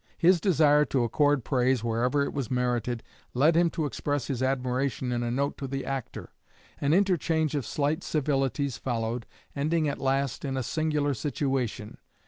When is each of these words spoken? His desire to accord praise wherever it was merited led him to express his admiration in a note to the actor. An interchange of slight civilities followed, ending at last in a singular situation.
His 0.17 0.41
desire 0.41 0.83
to 0.85 1.03
accord 1.03 1.43
praise 1.43 1.83
wherever 1.83 2.23
it 2.23 2.33
was 2.33 2.49
merited 2.49 3.03
led 3.35 3.55
him 3.55 3.69
to 3.69 3.85
express 3.85 4.25
his 4.29 4.41
admiration 4.41 5.11
in 5.11 5.21
a 5.21 5.29
note 5.29 5.57
to 5.59 5.67
the 5.67 5.85
actor. 5.85 6.31
An 6.79 6.91
interchange 6.91 7.53
of 7.53 7.67
slight 7.67 8.01
civilities 8.01 8.77
followed, 8.77 9.27
ending 9.55 9.87
at 9.87 9.99
last 9.99 10.43
in 10.43 10.57
a 10.57 10.63
singular 10.63 11.13
situation. 11.13 11.99